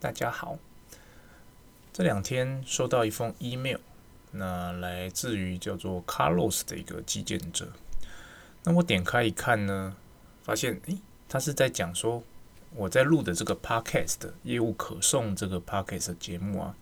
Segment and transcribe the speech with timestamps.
[0.00, 0.58] 大家好。
[1.92, 3.76] 这两天收到一封 email，
[4.30, 7.70] 那来自于叫做 Carlos 的一个寄件者。
[8.64, 9.94] 那我点开一看呢，
[10.42, 10.96] 发现诶，
[11.28, 12.22] 他是在讲说
[12.74, 16.74] 我在录的这个 podcast 业务可送这个 podcast 节目啊，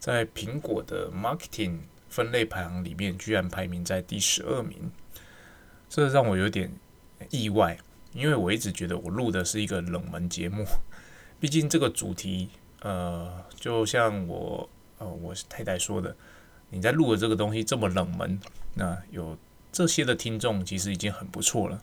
[0.00, 1.78] 在苹果的 marketing
[2.08, 4.90] 分类排行里面，居然排名在第十二名，
[5.88, 6.72] 这让我有点
[7.30, 7.78] 意外。
[8.12, 10.66] 因为我一直觉得我录的是一个冷门节目，
[11.46, 12.48] 毕竟这个主题，
[12.82, 14.68] 呃，就像我
[14.98, 16.16] 呃我太太说的，
[16.70, 18.40] 你在录的这个东西这么冷门，
[18.74, 19.38] 那有
[19.70, 21.80] 这些的听众其实已经很不错了。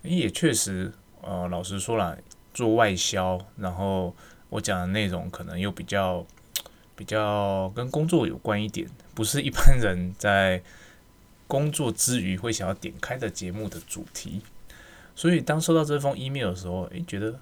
[0.00, 0.90] 也确实，
[1.20, 2.16] 呃，老实说了，
[2.54, 4.16] 做外销，然后
[4.48, 6.24] 我讲的内容可能又比较
[6.96, 10.62] 比较跟工作有关一点，不是一般人在
[11.46, 14.40] 工作之余会想要点开的节目的主题。
[15.14, 17.38] 所以当收到这封 email 的时候，诶，觉得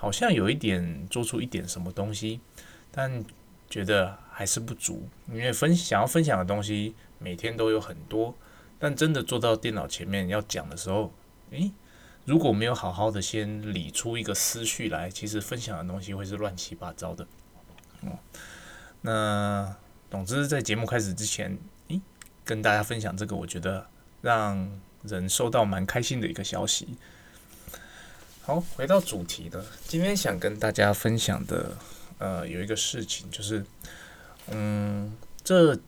[0.00, 2.40] 好像有一点做出一点什么东西，
[2.90, 3.22] 但
[3.68, 8.34] 觉得还是不足，因为分想要分享的东西每天都有很多，
[8.78, 11.12] 但真的坐到电脑前面要讲的时候，
[11.50, 11.70] 诶，
[12.24, 17.26] 如果没有好好的先理出一个思绪来，其实分享的东西会是乱七八糟的。
[18.00, 18.18] 哦，
[19.02, 19.76] 那
[20.10, 22.00] 总之在节目开始之前，诶，
[22.42, 23.86] 跟大家分享这个，我觉得
[24.22, 24.80] 让。
[25.02, 26.86] 人收到蛮开心的一个消息。
[28.42, 29.62] 好，回到主题的。
[29.86, 31.76] 今天想跟大家分享的，
[32.18, 33.64] 呃，有一个事情就是，
[34.48, 35.78] 嗯，这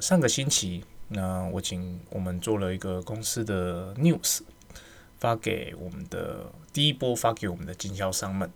[0.00, 4.40] 上个星期，那我请我们做了一个公司的 news，
[5.18, 8.50] 发给我们的第一波发给我们的经销商们，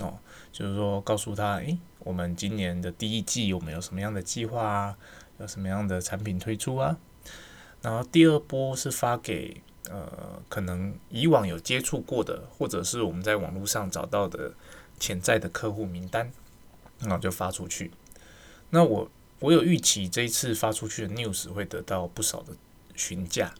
[0.00, 0.18] 哦，
[0.50, 4.96] 就是说告诉他，诶，我们今年的第一季有没有什么样的计划啊？
[5.38, 6.96] 有什么样的产品推出啊？
[7.82, 9.60] 然后第二波是发给
[9.90, 14.52] 呃，可能以往有接触过的，或者是我们在网络上找到的
[14.98, 16.32] 潜在的客户名单，
[17.00, 17.90] 那就发出去。
[18.70, 22.52] 那我我有预期这一次发出去的 news 会得到不少的
[22.94, 23.54] 询价，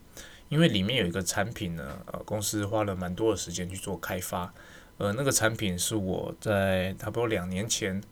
[0.48, 4.52] 因为里面有一个产品呢，呃，公司花了蛮多的时间去做开发，
[4.98, 8.02] 呃，那个产品是我在差不多两年前，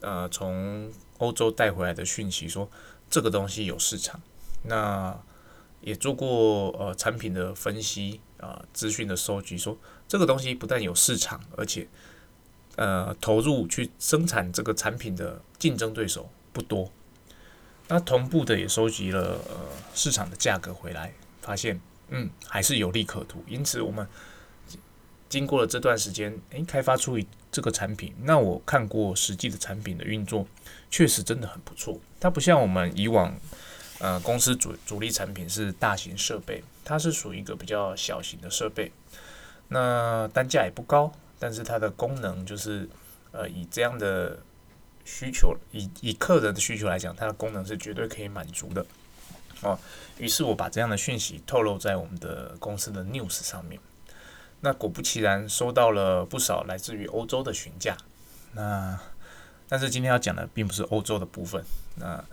[0.00, 2.70] 呃，从欧洲带回来的讯息，说
[3.08, 4.20] 这个东西有市场，
[4.64, 5.18] 那。
[5.80, 11.88] 也做过呃产品的分析啊，资讯的收集，说这个东西不但有市场，而且
[12.76, 16.90] 呃投入去生产这个产品的竞争对手不多。
[17.88, 19.56] 那同步的也收集了呃
[19.94, 21.80] 市场的价格回来，发现
[22.10, 23.42] 嗯还是有利可图。
[23.48, 24.06] 因此我们
[25.28, 27.18] 经过了这段时间，诶，开发出
[27.50, 28.14] 这个产品。
[28.22, 30.46] 那我看过实际的产品的运作，
[30.90, 31.98] 确实真的很不错。
[32.20, 33.34] 它不像我们以往。
[34.00, 38.90] 呃，公司主主力产品是大型设备，它是属于一个比较小型的设备，
[39.68, 42.88] 那单价也不高，但是它的功能就是，
[43.30, 44.38] 呃，以这样的
[45.04, 48.86] 需求，以以客人的需求来讲，它的功能是绝对可以满足的。
[49.60, 49.78] 哦，
[50.16, 53.78] 于是我把这样的讯息透露在我们的公司的 news 上面，
[54.60, 57.98] 那果不其然收到了不少来自于欧洲的询价，
[58.54, 58.98] 那
[59.68, 61.62] 但是今天要讲的并不是欧洲的部分，
[61.96, 62.24] 那。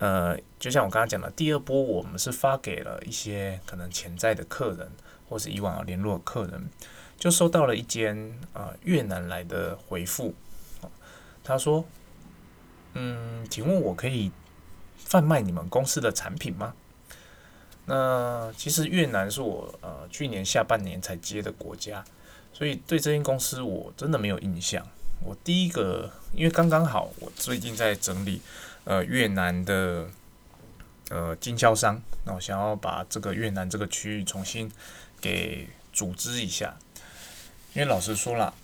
[0.00, 4.90] 呃，就像我刚刚讲的，第二波我们是发给了一些可能潜在的客人，
[5.28, 6.70] 或是以往联络的客人，
[7.18, 10.34] 就收到了一间啊越南来的回复，
[11.44, 11.84] 他说
[12.94, 14.32] ：“嗯，请问我可以
[14.96, 16.72] 贩卖你们公司的产品吗？”
[17.84, 22.02] 那其实越南是我呃去年下半年才接的国家，
[22.54, 24.86] 所以对这间公司我真的没有印象。
[25.22, 28.40] 我第一个，因为刚刚好我最近在整理。
[28.84, 30.08] 呃，越南的
[31.10, 34.72] 呃经销商，那我想要把这个越南这个区域重新
[35.20, 36.74] 给组织一下，
[37.74, 38.54] 因为老实说了，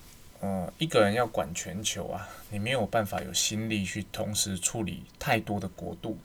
[0.41, 6.17] 呃，一个人要管全球啊，你没有办法有心力去同时处理太多的国度，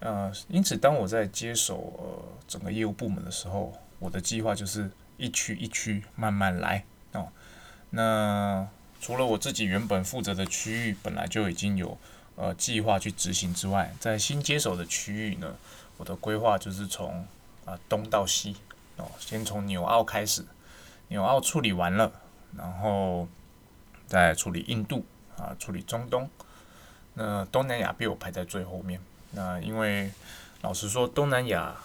[0.00, 7.28] 呃，因此当我在接手呃整个业务部门的时候，我的计划就是一区一区慢慢来哦。
[7.90, 8.68] 那
[9.00, 11.96] 除了我自己原本负责的区域，本来就已经有。
[12.36, 15.54] 呃，计划去执行之外，在新接手的区域呢，
[15.96, 17.24] 我的规划就是从
[17.64, 18.56] 啊东到西
[18.96, 20.44] 哦，先从纽澳开始，
[21.08, 22.10] 纽澳处理完了，
[22.56, 23.28] 然后
[24.08, 25.04] 再处理印度
[25.36, 26.28] 啊，处理中东，
[27.14, 29.00] 那东南亚被我排在最后面。
[29.30, 30.10] 那因为
[30.62, 31.76] 老实说，东南亚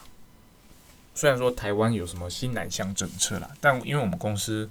[1.14, 4.68] 虽然说台湾有什么新南向政策啦，但因为我们公司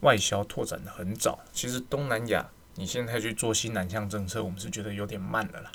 [0.00, 2.48] 外销拓展的很早，其实东南亚。
[2.78, 5.72] 你现在去做新南向政策，我们是觉得有点慢了啦。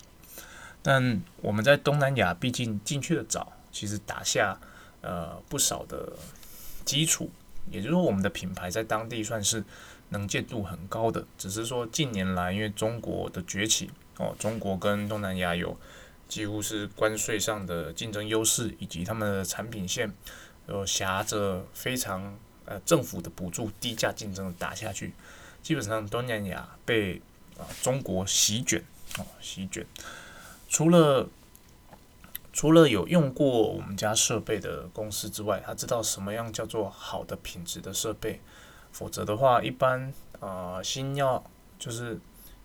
[0.82, 4.58] 但我们在东南亚毕竟进去的早，其实打下
[5.02, 6.14] 呃不少的
[6.86, 7.30] 基础，
[7.70, 9.62] 也就是说我们的品牌在当地算是
[10.10, 11.26] 能见度很高的。
[11.38, 15.78] 只是说近年来因为中国的崛起哦，中国跟东南亚有
[16.30, 20.10] 几乎是关税上的竞争优势，以及他们的产品线
[20.68, 25.14] 有挟着非常呃政府的补助低价竞争打下去，
[25.64, 27.20] 基本上东南亚被
[27.58, 28.84] 啊中国席卷
[29.18, 29.84] 啊席卷，
[30.70, 31.28] 除了。
[32.56, 38.40] 除了有用过我们家设备的公司之外，他知道什么样叫做好的品质的设备。
[38.92, 41.44] 否则的话，一般呃新要
[41.80, 42.20] 就是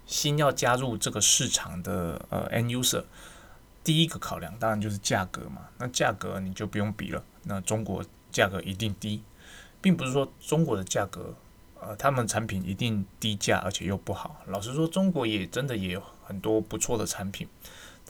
[0.04, 3.02] 新要加入这个市场的呃 end user，
[3.82, 5.70] 第一个考量当然就是价格嘛。
[5.78, 9.22] 那价格你就不用比了，那中国价格一定低，
[9.80, 11.34] 并不是说中国的价格
[11.80, 14.42] 呃他们产品一定低价而且又不好。
[14.46, 17.48] 老实说，中国也真的也有很多不错的产品。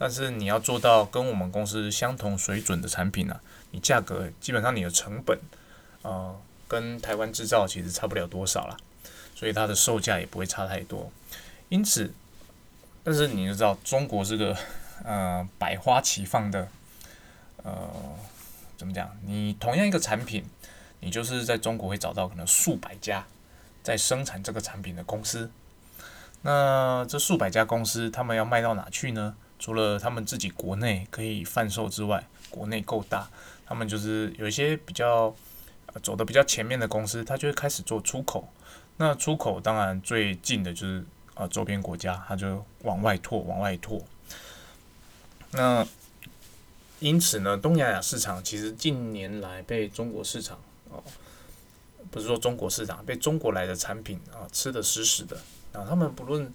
[0.00, 3.40] 但是你要做到跟我们公司相同水准的产品呢，
[3.72, 5.36] 你价格基本上你的成本，
[6.02, 8.76] 呃，跟台湾制造其实差不了多少了，
[9.34, 11.10] 所以它的售价也不会差太多。
[11.68, 12.12] 因此，
[13.02, 14.56] 但是你就知道中国这个
[15.04, 16.68] 呃百花齐放的，
[17.64, 17.90] 呃，
[18.76, 19.10] 怎么讲？
[19.26, 20.44] 你同样一个产品，
[21.00, 23.26] 你就是在中国会找到可能数百家
[23.88, 25.50] 在生产这个产品的公司。
[26.42, 29.34] 那这数百家公司，他们要卖到哪去呢？
[29.58, 33.30] 除了他们自己国内可以贩售之外，国内够大，
[33.64, 35.34] 他们就是有一些比较
[36.02, 38.46] 走的比较前面的公司，他就会开始做出口。
[38.98, 41.02] 那出口当然最近的就是
[41.32, 44.04] 啊周边国家，他就往外拓，往外拓。
[45.52, 45.86] 那
[47.00, 50.58] 因此呢，东亚亚市场其实近年来被中国市场
[50.90, 51.02] 哦，
[52.10, 55.36] 不是说中国市场被中国来的产品啊吃的死死的
[55.72, 56.52] 啊，他们不论。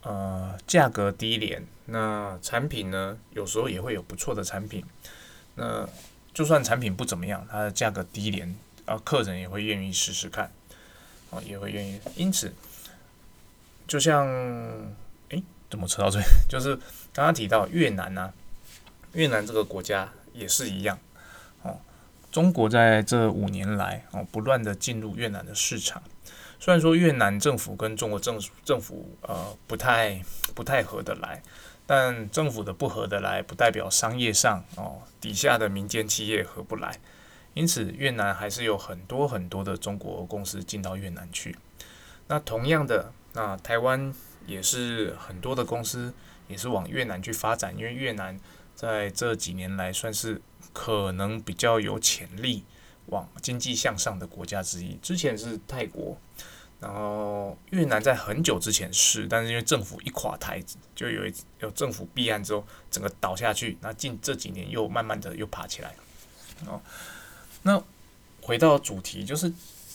[0.00, 4.82] 呃，价格低廉，那产品呢，有时候也会有不错的产品。
[5.56, 5.86] 那
[6.32, 10.50] 就算产品不怎么样，它的价格低廉，啊，客人也会愿意试试看，
[11.30, 12.00] 啊，也会愿意。
[12.14, 12.54] 因此，
[13.88, 14.24] 就像，
[15.30, 16.20] 诶，怎么扯到这？
[16.48, 16.76] 就是
[17.12, 18.32] 刚刚提到越南呢，
[19.14, 20.96] 越南这个国家也是一样，
[22.30, 26.02] 中国在这五年来，哦，不断的进入越南的市场。
[26.60, 30.20] 虽然说越南政府跟中国政府政府呃不太
[30.54, 31.40] 不太合得来，
[31.86, 36.98] 但政府的不合得来不代表商业上哦底下的民间企业合不来，
[37.54, 41.56] 因此越南还是有很多很多的中国公司进到越南去。
[42.26, 44.12] 那同样的，那台湾
[44.44, 46.12] 也是很多的公司
[46.48, 48.38] 也是往越南去发展，因为越南
[48.74, 50.42] 在这几年来算是
[50.78, 52.62] 可能比较有潜力。
[53.06, 56.14] 往经济向上的国家之一，之前是泰国，
[56.78, 60.62] 然后越南在很久之前是，但是因为政府一垮台，
[60.94, 61.22] 就有
[61.60, 63.78] 有政府弊案之后，整个倒下去。
[63.80, 65.94] 那近这几年又慢慢的又爬起来。
[66.66, 66.82] 哦，
[67.62, 67.82] 那
[68.42, 69.50] 回到主题，就是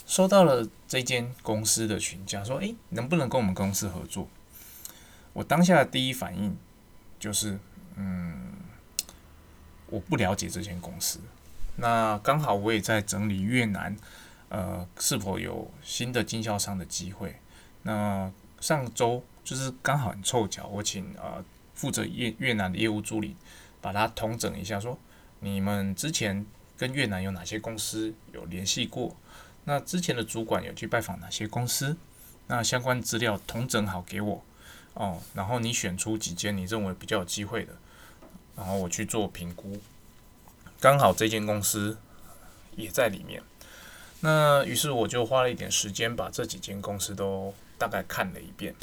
[0.08, 4.28] 收到了这间公司的询价，说，诶，能不能跟我们公司合作？
[5.34, 6.58] 我当下的第一反应
[7.20, 7.60] 就是，
[7.96, 8.53] 嗯，
[9.94, 11.20] 我不了解这间公司。
[11.76, 13.96] 那刚好我也在整理越南，
[14.50, 17.36] 呃，是否有新的经销商的机会？
[17.84, 21.46] 那上周就是刚好很凑巧，我请呃
[21.76, 23.36] 负责越越南的业务助理
[23.82, 24.98] 把它统整一下，说
[25.42, 26.44] 你们之前
[26.76, 29.16] 跟越南有哪些公司有联系过？
[29.66, 31.96] 那之前的主管有去拜访哪些公司？
[32.48, 34.44] 那相关资料统整好给我
[34.96, 37.74] 哦，然后你选出几间你认为比较有机会的，
[38.56, 39.80] 然后我去做评估。
[40.80, 41.98] 刚好这间公司
[42.76, 43.42] 也在里面，
[44.20, 48.76] 那于是我就花了一点时间把这几间公司都大概看了一遍，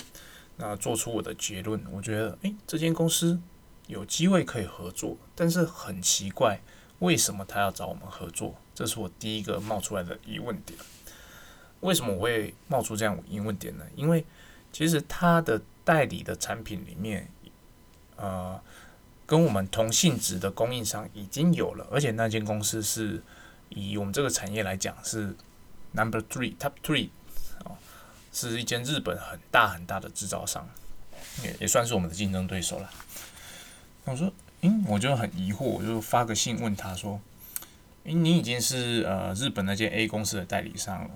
[0.56, 1.78] 那做出我的结论。
[1.92, 3.38] 我觉得，诶，这间公司
[3.86, 6.58] 有机会可以合作，但是很奇怪，
[7.00, 8.54] 为什么他要找我们合作？
[8.74, 10.78] 这是我第一个冒出来的疑问点。
[11.80, 13.84] 为什么我会冒出这样疑问点呢？
[13.94, 14.24] 因为
[14.72, 17.30] 其实他的代理的产品里面，
[18.16, 18.58] 呃。
[19.30, 23.22] 跟我们同性质的供应商已经有了，而且那间公司是
[23.68, 25.36] 以我们这个产业来讲是
[25.92, 27.10] number three top three
[27.64, 27.78] 哦，
[28.32, 30.68] 是一间日本很大很大的制造商，
[31.44, 32.90] 也也算是我们的竞争对手了。
[34.04, 34.32] 我说，
[34.62, 37.20] 嗯，我就很疑惑，我就发个信问他说，
[38.02, 41.10] 诶，你已经是呃日本那间 A 公司的代理商了，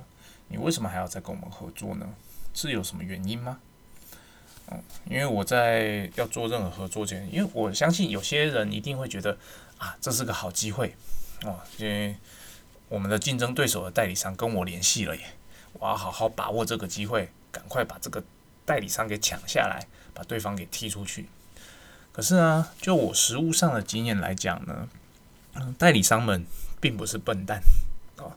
[0.46, 2.08] 你为什么还要再跟我们合作呢？
[2.52, 3.58] 是有什么原因吗？
[4.70, 9.36] 嗯，因为我在要做任何合作前，因为我相信有些人一定会觉得
[9.78, 10.94] 啊，这是个好机会
[11.42, 12.16] 哦，因为
[12.88, 15.22] 我们的竞争对手的代理商跟我联系了耶，
[15.74, 18.22] 我要好好把握这个机会，赶快把这个
[18.64, 21.26] 代理商给抢下来，把对方给踢出去。
[22.12, 24.88] 可是呢，就我实物上的经验来讲呢，
[25.76, 26.46] 代理商们
[26.80, 27.60] 并不是笨蛋
[28.16, 28.32] 啊，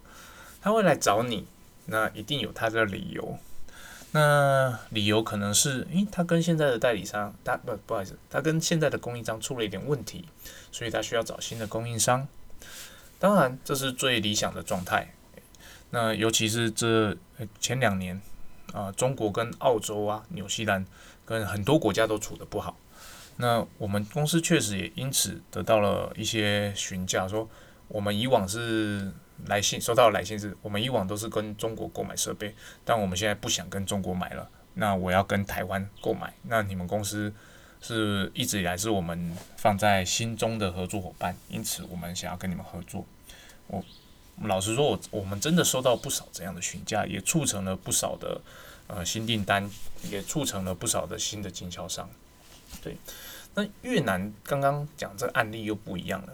[0.61, 1.47] 他会来找你，
[1.85, 3.39] 那一定有他的理由。
[4.11, 10.25] 那理由可能是，诶，他跟现在的代理商，他不不好意思，他跟现在的供应商出了一点问题，
[10.71, 12.27] 所以他需要找新的供应商。
[13.19, 15.13] 当然，这是最理想的状态。
[15.89, 17.15] 那尤其是这
[17.59, 18.19] 前两年
[18.73, 20.85] 啊，中国跟澳洲啊、纽西兰
[21.25, 22.77] 跟很多国家都处得不好。
[23.35, 27.47] 那我们公司确实也因此得到了一些询价，说
[27.89, 29.11] 我们以往是。
[29.45, 32.53] 来信收到来信是，我们以往都是跟中国购买设备，
[32.83, 36.33] 但我们现在不想跟中国买了，那我要跟台湾购买。
[36.43, 37.31] 那你们公司
[37.79, 43.05] 是一直以来是我们放在心中的合作伙伴，因此我们想要跟你们合作。
[43.67, 43.83] 我
[44.43, 48.41] 老实说，我我们真的收到不少这样的询价，也促成了不少的
[48.87, 49.69] 呃新订单，
[50.09, 52.09] 也促成了不少的新的经销商。
[52.83, 52.97] 对，
[53.55, 56.33] 那越南刚刚讲这个案例又不一样了。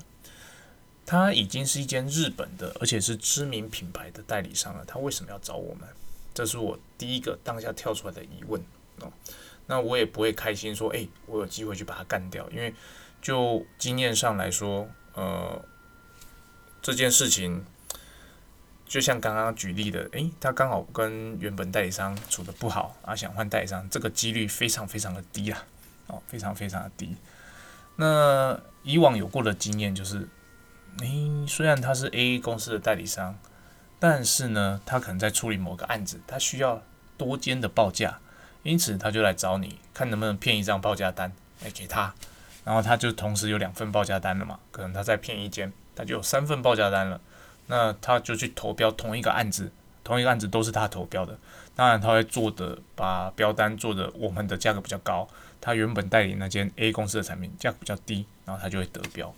[1.05, 4.85] 他已经是一间日本的，而且是知名品牌的代理商了。
[4.85, 5.87] 他为什么要找我们？
[6.33, 8.61] 这是我第一个当下跳出来的疑问
[9.01, 9.11] 哦。
[9.67, 12.73] 那我也不会开心说，诶，我有机会去把它干掉，因为
[13.21, 15.63] 就经验上来说，呃，
[16.81, 17.63] 这件事情
[18.85, 25.65] 就像刚刚举例的，诶，他刚好跟原本代理商处的不好啊，想换代理商，这个几率非常非常的低啊，
[26.07, 27.15] 哦，非常非常的低。
[27.97, 30.27] 那以往有过的经验就是。
[31.01, 33.37] 诶，虽然他是 A 公司的代理商，
[33.99, 36.81] 但是呢，他可能在处理某个案子，他需要
[37.17, 38.19] 多间的报价，
[38.63, 39.11] 因此他。
[39.11, 41.31] 就来找你，看能不能骗一张报价单
[41.63, 42.13] 来给他，
[42.65, 47.21] 然后他就同时有两份报价单了嘛，可能他再骗一间，他就有三份报价单了，
[47.67, 49.71] 那他就去投标同一个案子，
[50.03, 51.37] 同一个案子都是他投标的，
[51.75, 55.27] 当然他会做的把标单做的我们的价格比较高，
[55.61, 59.31] 他原本代理那间 A 公司的产品价格比较低，然后他就会得标。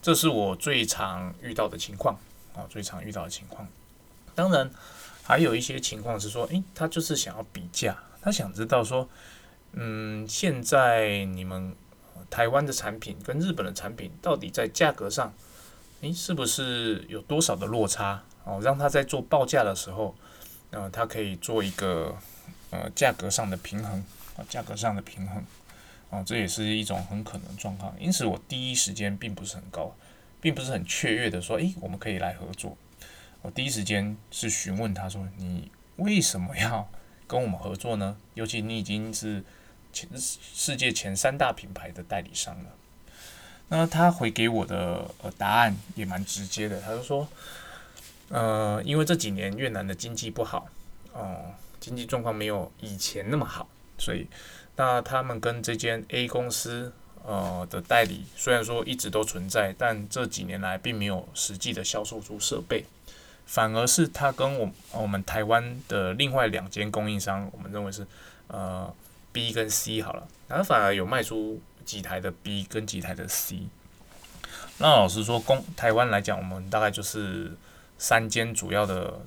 [0.00, 2.18] 这是我最常遇到的情况
[2.54, 3.66] 啊，最常遇到的情况。
[4.34, 4.70] 当然，
[5.22, 9.08] 还有一些情况是说，诶，他就是想要比价，他想知道说，
[9.72, 11.74] 嗯，现在你们
[12.30, 15.32] 台湾的产品跟日本的产品到底在价格上，
[16.02, 18.22] 诶，是不是有多少的落差？
[18.44, 20.14] 哦，让他在做报价的时候，
[20.70, 22.16] 呃，他可以做一个
[22.70, 24.04] 呃价格上的平衡
[24.36, 25.44] 啊，价格上的平衡。
[26.10, 29.94] 啊，这也是一种很可能状况，因此我第一时间并不是很高，
[30.40, 32.74] 并不是很雀跃的说，诶，我们可以来合作。
[33.42, 36.88] 我第一时间是询问他说，你为什么要
[37.26, 38.16] 跟我们合作呢？
[38.32, 39.44] 尤其你已经是
[39.92, 42.70] 前世界前三大品牌的代理商了。
[43.68, 47.28] 那他回给我的呃答案也蛮直接的，他就说，
[48.30, 50.68] 呃，因为这几年越南的经济不好，
[51.12, 54.26] 哦，经济状况没有以前那么好，所以。
[54.78, 56.92] 那他们跟这间 A 公司
[57.26, 62.84] 呃的代理，虽然说一直都存在，但这几年来并没有实际的销售出设备，
[63.44, 68.06] 反而是他跟我我们台湾的另外两间供应商，我们认为是
[68.46, 68.94] 呃
[69.32, 73.62] B 跟 C 好了，然后反而有卖出几台的 B 跟几台的 C。
[74.78, 77.50] 那老实说，公台湾来讲，我们大概就是
[77.98, 79.20] 三间主要的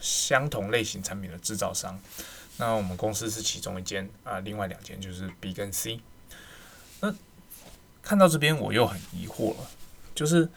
[0.00, 2.00] 相同类型产品的制造商。
[2.58, 6.00] 那我们公司是其中一间啊，另外两间就是 B 跟 C。
[7.00, 7.14] 那
[8.02, 9.68] 看到这边我又很疑惑了，
[10.14, 10.48] 就是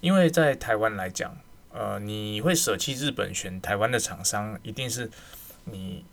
[0.00, 1.36] 因为在台湾来讲，
[1.72, 5.10] 呃，你会舍弃日本选台湾的厂商，一定是
[5.64, 6.04] 你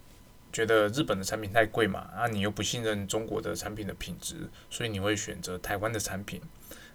[0.52, 2.10] 觉得日本的产品太贵嘛？
[2.16, 6.42] 啊，你又不信任中国的产品的品质，所以你会选择台湾的产品。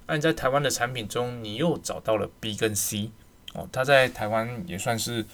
[0.09, 3.13] 那你在台湾的产品中，你又找到了 B 跟 C，
[3.53, 5.25] 哦，它在台湾也算是。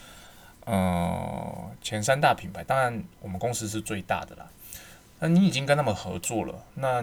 [0.68, 4.46] 呃，前三大品牌，当然我们公司是最大的啦。
[5.18, 7.02] 那你已经跟他们合作了，那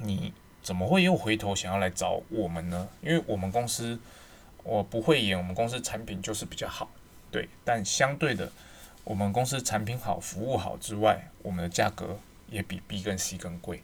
[0.00, 2.88] 你怎么会又回头想要来找我们呢？
[3.02, 4.00] 因为我们公司，
[4.64, 6.88] 我不会演，我们公司产品就是比较好，
[7.30, 7.46] 对。
[7.62, 8.50] 但相对的，
[9.04, 13.82] 我们公司产品好、服务好之外，我们的价格也比 B 跟 C 更贵。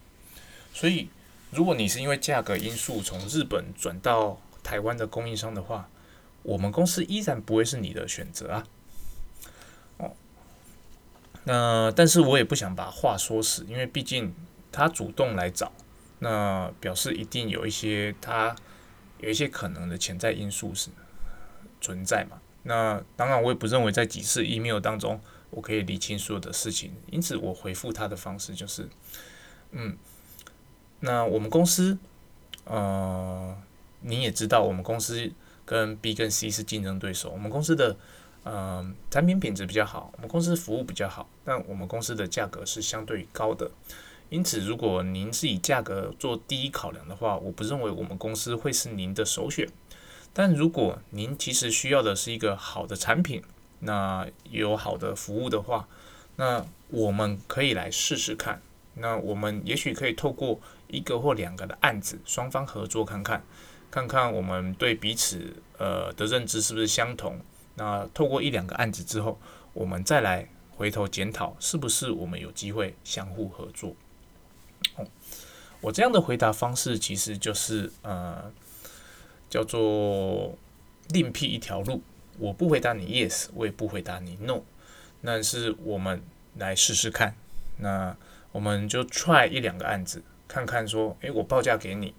[0.72, 1.10] 所以，
[1.50, 5.90] 如果你是因为价格因素从日本转到台湾的供应商的话，
[6.42, 8.64] 我们公司依然不会是你的选择啊。
[11.50, 14.34] 那但是我也不想把话说死，因为毕竟
[14.70, 15.72] 他主动来找，
[16.18, 18.54] 那表示一定有一些他
[19.16, 20.90] 有一些可能的潜在因素是
[21.80, 22.38] 存在嘛。
[22.64, 28.86] 那当然我也不认为在几次 email 当中我可以理清所有的事情，因此我回复他的方式就是，
[29.70, 29.96] 嗯，
[31.00, 31.96] 那我们公司，
[32.64, 33.56] 呃，
[34.02, 35.32] 你也知道我们公司
[35.64, 37.96] 跟 B 跟 C 是竞争对手，我们公司的。
[38.44, 43.70] 嗯，产品品质比较好，我们公司服务比较好，但我们公司的价格是相对高的。
[44.30, 49.68] 因此，如果您是以价格做第一考量的话，我不认为我们公司会是您的首选。
[50.32, 53.42] 但如果您其实需要的是一个好的产品，
[53.80, 55.88] 那有好的服务的话，
[56.36, 58.60] 那我们可以来试试看。
[58.94, 63.42] 那我们也许可以透过一个或两个的案子，双方合作看看，
[63.90, 67.40] 看看我们对彼此呃的认知是不是相同。
[67.78, 69.40] 那透过一两个案子之后，
[69.72, 73.96] 我们再来回头检讨，是不是我们有机会相互合作。
[75.80, 78.52] 我这样的回答方式其实就是呃。
[79.50, 80.54] 叫做
[81.08, 82.02] 另辟一条路，
[82.36, 84.60] 我不回答你 yes，我也不回答你 no，
[85.22, 86.22] 那是我们
[86.56, 87.34] 来试试看。
[87.78, 88.14] 那
[88.52, 92.12] 我们就 try 一两个案子，看看说，诶，我报价给你，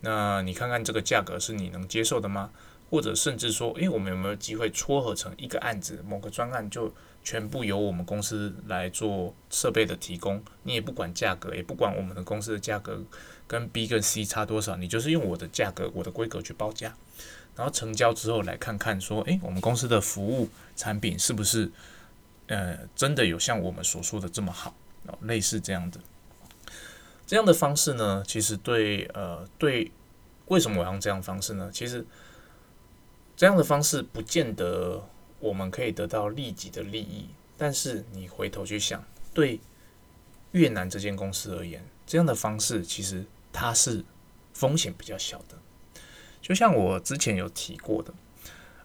[0.00, 2.50] 那你看看这个价格是你能接受的吗？
[2.94, 13.02] 或者甚至说，诶，我们有没有机会撮合成一个案子，某个专案就全部由我们公司来做设备的提供，你也不管价格，也不管我们的公司的价格。
[13.46, 14.76] 跟 B 跟 C 差多少？
[14.76, 16.94] 你就是用我的价格、我的规格去报价，
[17.56, 21.70] 然后成交之后来看看，说，诶，我们公司的服务产品是不是，
[22.46, 24.72] 呃，真的有像我们所说的这么好？
[25.08, 26.00] 哦，类似这样的，
[27.26, 29.90] 这样的方式呢，其实对，呃，对，
[30.46, 31.70] 为什么我用这样方式呢？
[31.72, 32.04] 其实
[33.36, 35.08] 这样的方式不见得
[35.40, 39.60] 我们可以得到立即的利益，但是你回头去想，对
[40.52, 43.24] 越南这间公司而言，这样的方式其实。
[43.56, 44.04] 它是
[44.52, 45.56] 风险比较小的，
[46.42, 48.12] 就像我之前有提过的，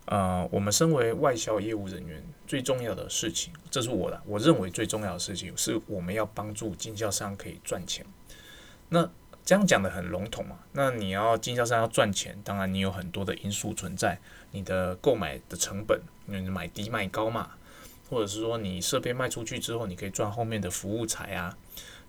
[0.05, 8.05] 呃，我们身为外销业务人员，最重要的事情，这是我的，我认为最重要的事情，是我们要帮助经销商可以赚钱。
[8.89, 9.09] 那
[9.43, 10.59] 这样讲的很笼统嘛？
[10.73, 14.19] 那你要经销商要赚钱，当然你有很多的因素存在，
[14.51, 17.51] 你的购买的成本，你买低卖高嘛，
[18.09, 21.57] 或者是说你设备卖出去之后，你可以赚后面的服务财啊。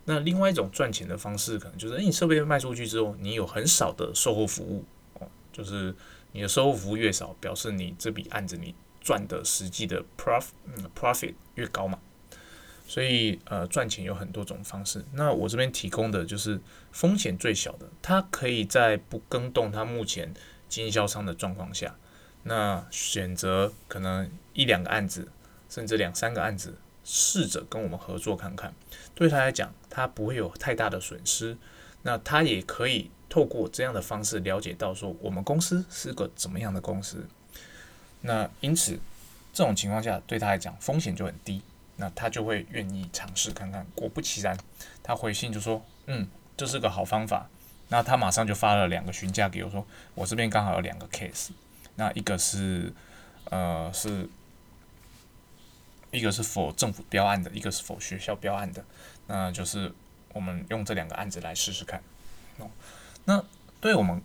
[0.06, 5.94] 那另外一种赚钱的方式，可能就是，诶，你设备卖出去之后，你有很少的售后服务哦，就是
[6.32, 11.98] 你的售后服务越少，表示你这笔案子你赚的实际的 profit，，profit 越高嘛。
[12.86, 15.04] 所以，呃，赚钱有很多种方式。
[15.12, 16.58] 那我这边提供的就是
[16.90, 20.34] 风险最小的，它可以在不更动它目前
[20.68, 21.94] 经销商的状况下，
[22.42, 25.28] 那选择可能一两个案子，
[25.68, 26.76] 甚至两三个案子。
[27.02, 28.72] 试着跟我们合作看看，
[29.16, 31.56] 对他来讲，他不会有太大的损失。
[32.02, 37.26] 那他也可以透过这样的方式了解到，说我们公司是个怎么样的公司。
[38.20, 39.00] 那因此，
[39.52, 41.62] 这种情况下对他来讲风险就很低，
[41.96, 43.84] 那他就会愿意尝试看看。
[43.96, 44.56] 果不其然，
[45.02, 47.48] 他回信就说：“嗯，这是个好方法。”
[47.88, 51.48] 那他马上就发了两个询价给我，说：“我这边刚好有两个 case，
[51.96, 52.92] 那一个是，
[53.44, 54.28] 呃，是。”
[56.12, 58.84] 一个是否政府标案的，一个是否学校标案的，
[59.28, 59.92] 那就是
[60.32, 62.02] 我们用这两个案子来试试看。
[63.26, 63.44] 那
[63.80, 64.20] 对我们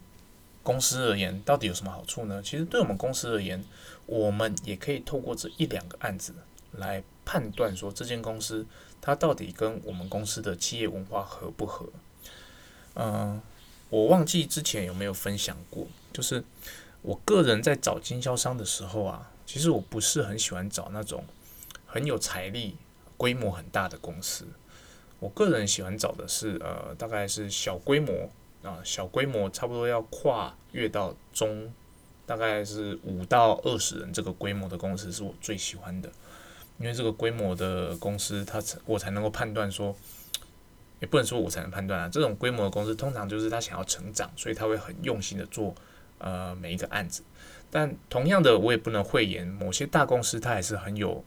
[0.64, 2.42] 公司而言，到底有什么好处呢？
[2.42, 3.64] 其实对我们公司而言，
[4.08, 6.34] 我们也可以透过这一两个案子
[6.72, 8.66] 来判断说这间公司
[9.00, 11.88] 它到底跟我们公司的企业文化合不合。
[12.96, 13.40] 嗯，
[13.92, 16.44] 我忘记之前有没有分享过，就是
[17.06, 21.24] 我个人在找经销商的时候啊，其实我不是很喜欢找那种。
[21.86, 22.76] 很有财力、
[23.16, 24.46] 规模很大的公司，
[25.18, 28.30] 我个人喜欢找的是呃，大概是小规模
[28.64, 31.72] 啊，小规模差不多要跨越到中，
[32.26, 36.10] 大概是五到二十人这个规模的公司是我最喜欢的，
[36.80, 39.96] 因为这个规模的公司，它才我才能够判断说，
[41.00, 45.74] 也不能说我才能判断啊，这种规模的公司通常就是他想要成长，所以他会很用心的做
[46.18, 47.24] 呃每一个案子，
[47.70, 51.24] 但同样的，我也不能讳言某些大公司，它还是很有。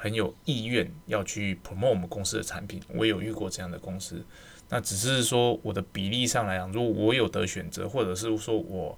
[0.00, 4.24] 很有意愿要去 promote 我们公司的产品，我有遇过这样的公司。
[4.68, 8.96] 那只是说我的比例上来讲，如果我有得选择，或者是说我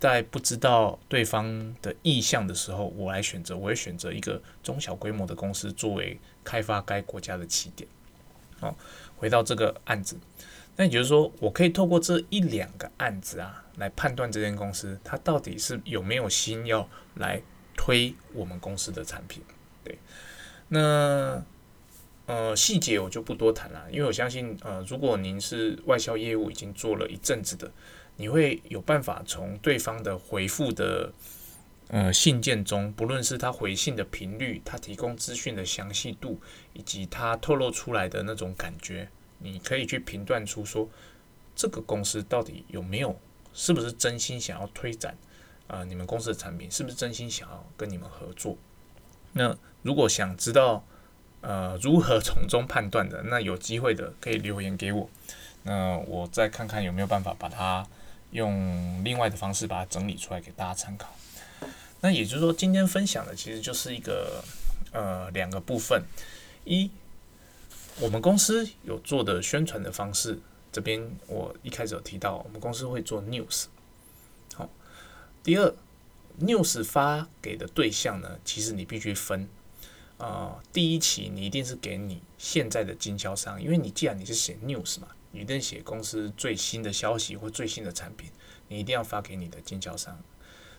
[0.00, 7.88] 在不知道对方的意向的时候，我来选择，我会选择一个中小规模的公司作为开发该国家的起点。
[8.58, 8.76] 好，
[9.16, 10.18] 回到这个案子，
[10.80, 17.38] 那也就是说，我可以透过这一两个案子啊，来判断这间公司它到底是有没有心要来
[17.76, 19.42] 推我们公司的产品，
[19.84, 19.98] 对。
[20.68, 21.44] 那
[22.24, 27.70] 呃细节我就不多谈了，因为我相信呃，如果您是外销业务已经做了一阵子的，
[28.16, 31.12] 你会有办法从对方的回复的
[31.88, 36.40] 呃信件中，不论是他回信的频率，他提供资讯的详细度，
[36.72, 39.10] 以及他透露出来的那种感觉，
[39.40, 40.88] 你可以去评断出说
[41.56, 43.18] 这个公司到底有没有，
[43.52, 45.16] 是不是真心想要推展
[45.66, 48.56] 啊你们公司的产品，是不是真心想要跟你们合作。
[49.32, 50.84] 那如果想知道
[51.40, 55.08] 呃如何从中判断的，那有机会的可以留言给我，
[55.62, 57.86] 那我再看看有没有办法把它
[58.30, 61.14] 用另外的方式把它整理出来给大家参考。
[62.02, 64.42] 那也就是说，今天分享的其实就是一个
[64.92, 66.02] 呃两个部分，
[66.64, 66.90] 一，
[68.02, 70.38] 我们公司有做的宣传的方式，
[70.72, 73.66] 这边我一开始有提到，我们公司会做 news。
[74.54, 74.70] 好，
[75.42, 75.74] 第二
[76.40, 79.46] ，news 发给的对象呢，其实你必须分。
[80.16, 88.30] 啊，第一期你一定是给你现在的经销商，因为你既然你是写 news 嘛，你一定写公司最新的消息或最新的产品，
[88.68, 90.18] 你一定要发给你的经销商。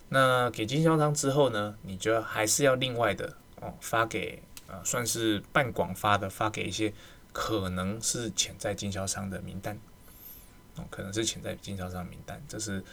[0.10, 6.94] 那给经销商之后呢，你就还是要另外的哦发给呃算是半广发的，发给一些
[7.32, 9.78] 可能是潜在经销商的名单
[10.78, 12.84] 哦，可能是潜在经销商名单，这是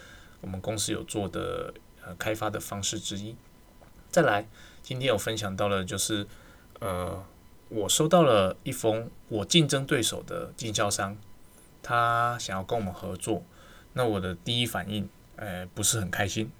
[0.40, 1.72] 我们公司有做的
[2.04, 3.34] 呃开发的方式之一。
[4.10, 4.46] 再来。
[4.80, 6.26] 今天有分享到了，就是
[6.80, 7.22] 呃，
[7.68, 11.18] 我收到了一封我竞争对手的经销商，
[11.82, 13.42] 他想要跟我们合作。
[13.92, 16.50] 那我的第一反应，呃，不是很开心，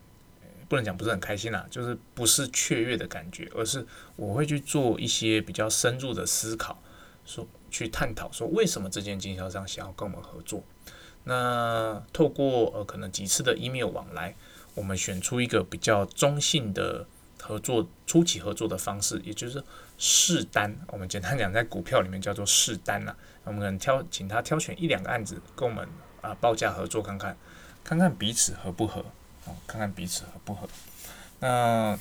[0.68, 6.80] 不能讲不是很开心啦，就是不是雀跃的感觉，而是我会去做一些比较深入的思考，
[7.24, 10.62] 说去探讨说为什么这间经销商想要跟我们合作。
[11.24, 14.34] 那透过呃可能几次的 email 往来，
[14.74, 17.06] 我们选出一个比较中性的。
[17.40, 19.62] 合作初期合作的方式，也就是
[19.96, 20.76] 试单。
[20.88, 23.14] 我们简单讲，在股票里面叫做试单呐。
[23.44, 25.88] 我们可能挑，请他挑选一两个案子，跟我们
[26.20, 27.36] 啊报价合作看看，
[27.84, 29.04] 看看彼此合不合
[29.66, 30.68] 看看彼此合不合。
[31.40, 31.98] 那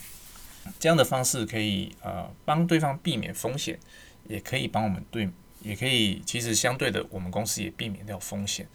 [0.80, 3.80] 这样的方式可以呃帮对方避免风险，
[4.28, 5.30] 也可以帮我们对，
[5.62, 8.68] 也可以其实相对的，我们公司也避免掉风险。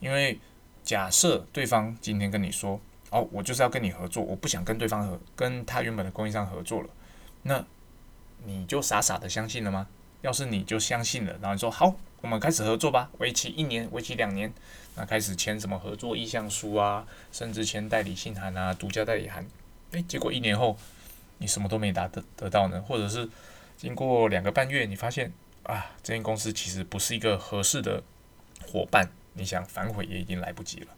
[0.00, 0.38] 因为
[0.82, 2.80] 假设对方今天跟你说。
[3.12, 6.88] 哦，我就是要跟你合作，我不想跟对方合，跟他原本的供应商合作了。
[7.42, 7.66] 那
[8.44, 9.84] 你就傻傻的相信了吗？
[10.22, 14.52] 要是你就相信了，然后说好，我们开始合作吧，为期一年，为期两年，
[14.94, 19.46] 那开始签什么合作意向书啊，甚至签代理信函啊，独家代理函。
[19.92, 20.76] 诶，结果一年后
[21.38, 22.80] 你什么都没达得得到呢？
[22.82, 23.28] 或者是
[23.76, 28.02] 经过两个半月，你发现啊，这间公司其实不是一个合适的
[28.66, 30.88] 伙伴，你想反悔也已经来不及了。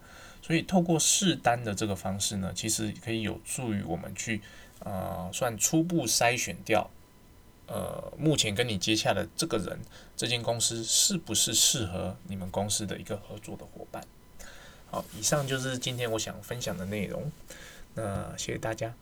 [0.42, 4.40] 所以，透过试单的这个方式呢，其实可以有助于我们去
[4.80, 6.90] 呃，算初步筛选掉，
[7.66, 9.78] 呃，目前跟你接洽的这个人，
[10.16, 14.04] 这间公司是不是适合你们公司的一个合作的伙伴。
[14.90, 17.32] 好，以上就是今天我想分享的内容。
[17.94, 18.94] 那谢谢大家。